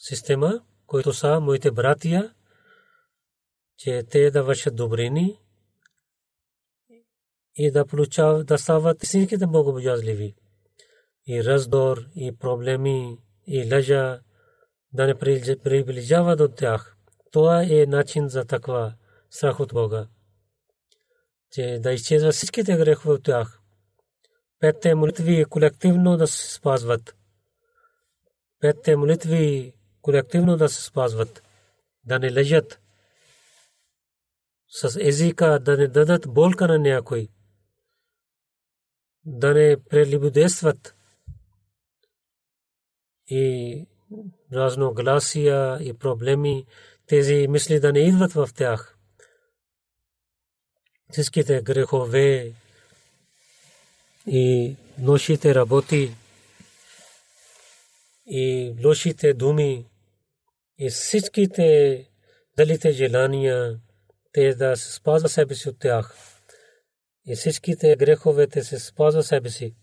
[0.00, 2.34] система, които са моите братия,
[3.76, 5.38] че те да вършат добрини
[7.56, 10.34] и да получават, да стават истинските богобоязливи.
[11.26, 14.20] И раздор, и проблеми, и лъжа,
[14.92, 15.14] да не
[15.58, 16.96] приближават от тях.
[17.30, 18.94] Това е начин за таква
[19.30, 20.08] страх от Бога.
[21.50, 23.60] Че да изчезва всичките грехове от тях.
[24.60, 27.16] Петте молитви колективно да се спазват.
[28.60, 29.72] Петте молитви
[30.04, 31.42] колективно да се спазват,
[32.04, 32.80] да не лежат
[34.68, 37.28] с езика, да не дадат болка на някой,
[39.24, 40.94] да не прелюбодействат
[43.26, 43.86] и
[44.52, 46.66] разногласия и проблеми,
[47.06, 48.98] тези мисли да не идват в тях.
[51.10, 52.52] Всичките грехове
[54.26, 56.14] и ношите работи
[58.26, 59.86] и лошите думи
[60.78, 62.08] и всичките
[62.56, 63.80] далите желания,
[64.32, 66.16] те да се спазва себе си от тях.
[67.26, 69.74] И всичките грехове те се спазва себе си.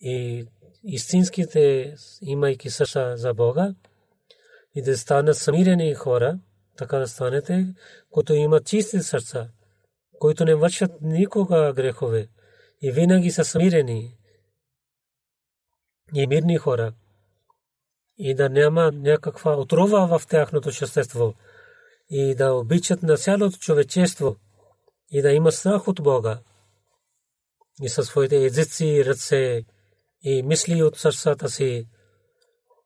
[0.00, 0.46] И
[0.84, 3.74] истинските, имайки сърца за Бога,
[4.74, 6.38] и да станат самирени хора,
[6.76, 7.66] така да станете,
[8.10, 9.50] които имат чисти сърца,
[10.18, 12.28] които не вършат никога грехове
[12.82, 14.16] и винаги са смирени
[16.14, 16.92] и мирни хора
[18.18, 21.34] и да няма някаква отрова в тяхното същество
[22.10, 24.36] и да обичат на цялото човечество
[25.10, 26.40] и да има страх от Бога
[27.82, 29.64] и със своите езици, ръце
[30.22, 31.88] и мисли от сърцата си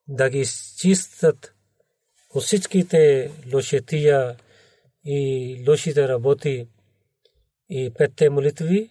[0.08, 1.54] да ги изчистят
[2.34, 4.36] от всичките лошетия
[5.04, 6.68] и лошите работи
[7.68, 8.90] и петте молитви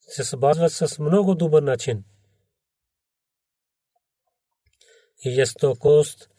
[0.00, 2.04] се събазват с много добър начин
[5.24, 6.30] и жестокост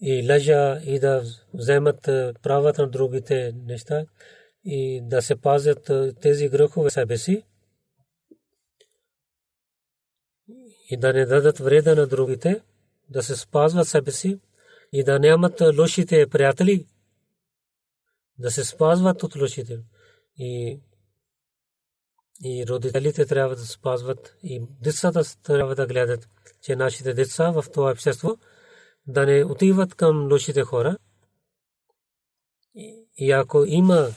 [0.00, 1.22] и лъжа и да
[1.54, 2.02] вземат
[2.42, 4.04] правата на другите неща
[4.64, 5.90] и да се пазят
[6.20, 7.44] тези грехове себе си
[10.90, 12.62] и да не дадат вреда на другите,
[13.08, 14.40] да се спазват себе си
[14.92, 16.86] и да нямат лошите приятели,
[18.38, 19.78] да се спазват от лошите.
[20.38, 20.80] И
[22.44, 26.28] и родителите трябва да спазват и децата трябва да гледат,
[26.62, 28.36] че нашите деца в това общество
[29.06, 30.98] да не отиват към лошите хора.
[33.16, 34.08] И ако има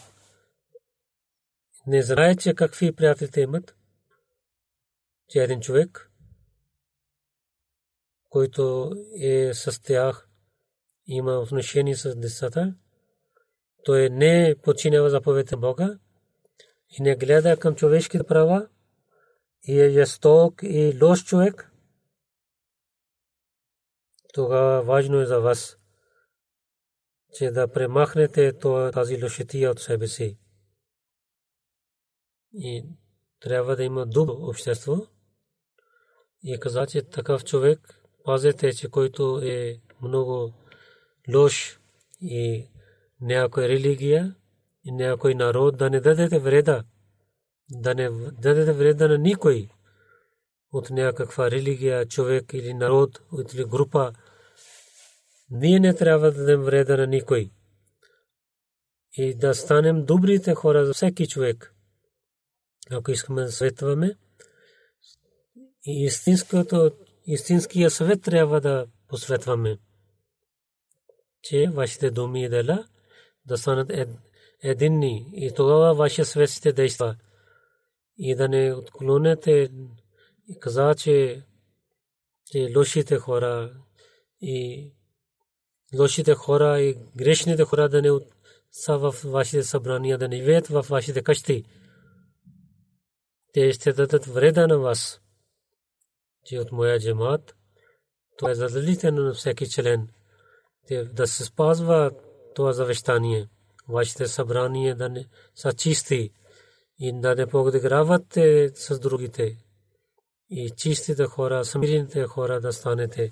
[1.88, 3.76] не знае, че какви приятелите имат,
[5.30, 6.12] че един човек,
[8.30, 8.92] който
[9.22, 10.30] е с тях,
[11.08, 12.76] има отношение с децата,
[13.84, 16.00] той не починява заповедта Бога,
[17.00, 18.68] и не гледа към човешките права
[19.64, 21.72] и е жесток и лош човек,
[24.34, 25.78] тогава важно е за вас,
[27.34, 28.60] че да премахнете
[28.94, 30.38] тази лошития от себе си.
[32.54, 32.86] И
[33.40, 34.98] трябва да има добро общество.
[36.44, 40.54] И каза, че такъв човек, пазете, че който е много
[41.34, 41.80] лош
[42.22, 42.70] и
[43.22, 44.36] някоя религия,
[44.84, 46.84] и някой народ да не дадете вреда
[47.72, 49.70] да не даде вреда на никой
[50.72, 53.22] от някаква религия, човек или народ
[53.54, 54.14] или група.
[55.54, 57.52] Ние не трябва да дадем вреда на никой.
[59.18, 61.76] И да станем добрите хора за всеки човек.
[62.92, 64.16] Ако искаме да светваме,
[65.86, 66.92] истинското,
[67.26, 69.78] истинския съвет трябва да посветваме,
[71.42, 72.88] че вашите думи и дела
[73.46, 73.92] да станат
[74.64, 77.16] единни и тогава вашия свет ще действа.
[78.18, 79.70] И да не отклонете
[80.48, 81.44] и каза, че,
[82.46, 83.74] че лошите хора
[84.42, 84.94] и
[86.00, 88.10] лошите хора и грешните хора да не
[88.72, 91.64] са в вашите събрания, да не веят в вашите къщи.
[93.54, 95.22] Те ще дадат вреда на вас,
[96.46, 97.56] че от моя джемат,
[98.38, 100.08] това е задължително на всеки член,
[101.14, 102.12] да се спазва
[102.56, 103.48] това завещание.
[103.90, 105.26] Вашите събрания да не
[105.56, 106.30] са чисти
[107.00, 109.58] и да не подигравате с другите.
[110.50, 113.32] И чистите хора, смирените хора да станете.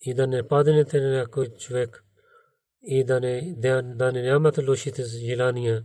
[0.00, 2.04] И да не паднете на някой човек.
[2.82, 5.84] И да не, да не нямате лошите желания.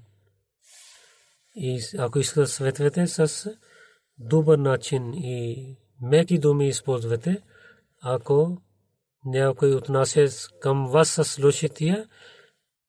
[1.56, 3.50] И ако искате да светвате с
[4.18, 7.42] добър начин и меки думи използвате,
[8.02, 8.58] ако
[9.26, 10.28] някой отнася
[10.60, 12.08] към вас с лошития,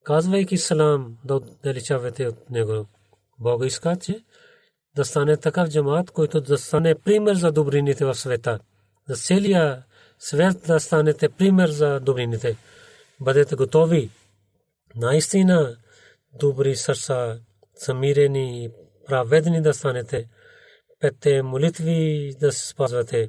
[0.04, 2.86] казвайки салам да отдалечавате от него.
[3.38, 4.24] Бог иска, че
[4.96, 8.58] да стане такъв джамаат, който да стане пример за добрините в света.
[9.08, 9.84] За целия
[10.24, 12.56] свет да станете пример за добрините.
[13.20, 14.10] Бъдете готови.
[14.96, 15.76] Наистина
[16.32, 17.38] добри сърца,
[17.74, 18.70] самирени и
[19.06, 20.28] праведни да станете.
[21.00, 23.28] Петте молитви да се спазвате.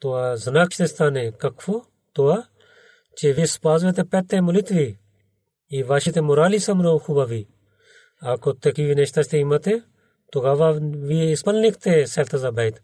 [0.00, 1.82] Това знак ще стане какво?
[2.12, 2.48] Това,
[3.16, 4.98] че вие спазвате петте молитви
[5.70, 7.48] и вашите морали са много хубави.
[8.22, 9.82] Ако такива неща ще имате,
[10.32, 12.82] тогава вие изпълнихте селта за бейт.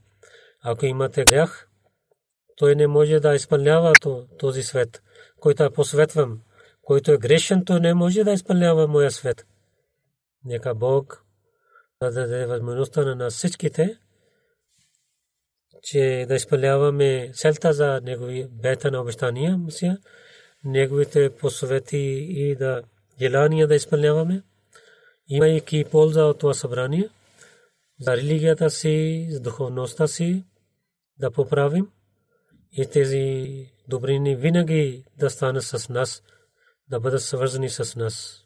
[0.63, 1.66] Ако имате грях,
[2.57, 3.93] той не може да изпълнява
[4.39, 5.03] този свет,
[5.41, 6.41] който е посветвам.
[6.83, 9.47] Който е грешен, той не може да изпълнява моя свет.
[10.45, 11.25] Нека Бог
[12.03, 13.99] да даде възможността на всичките,
[15.83, 19.61] че да изпълняваме целта за негови бета на обещания,
[20.65, 22.83] неговите посъвети и да
[23.21, 24.43] желания да изпълняваме,
[25.29, 27.09] имайки полза от това събрание,
[28.01, 30.45] за религията си, за духовността си,
[31.19, 31.89] да поправим
[32.73, 36.23] и тези добрини винаги да станат с нас,
[36.89, 38.46] да бъдат свързани с нас.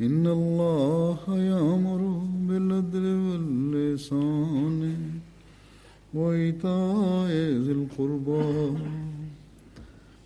[0.00, 2.02] إن الله يأمر
[2.48, 4.80] بالعدل واللسان
[6.14, 7.30] وإيتاء
[7.64, 8.78] ذي القربى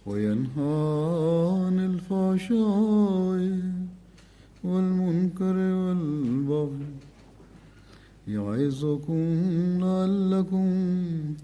[0.06, 0.76] وينهى
[1.64, 3.40] عن الفحشاء
[4.64, 6.86] والمنكر والبغي
[8.28, 9.22] يعظكم
[9.84, 10.66] لعلكم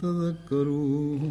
[0.03, 1.23] تذكرون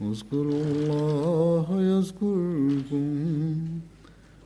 [0.00, 3.06] اذكروا الله يذكركم